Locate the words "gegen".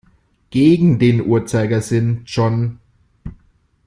0.49-0.97